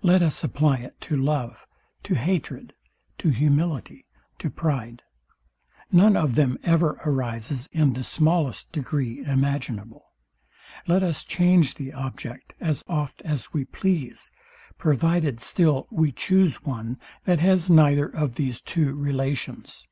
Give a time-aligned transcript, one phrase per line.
[0.00, 1.66] Let us apply it to love,
[2.04, 2.72] to hatred,
[3.18, 4.06] to humility,
[4.38, 5.02] to pride;
[5.92, 10.02] none of them ever arises in the smallest degree imaginable.
[10.86, 14.30] Let us change the object, as oft as we please;
[14.78, 19.86] provided still we choose one, that has neither of these two relations.